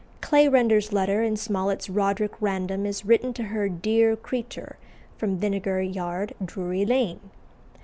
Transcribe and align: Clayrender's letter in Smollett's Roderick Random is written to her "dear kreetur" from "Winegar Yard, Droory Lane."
Clayrender's 0.19 0.91
letter 0.91 1.21
in 1.21 1.37
Smollett's 1.37 1.87
Roderick 1.87 2.31
Random 2.41 2.87
is 2.87 3.05
written 3.05 3.33
to 3.35 3.43
her 3.43 3.69
"dear 3.69 4.15
kreetur" 4.15 4.77
from 5.15 5.39
"Winegar 5.39 5.79
Yard, 5.83 6.33
Droory 6.43 6.87
Lane." 6.89 7.19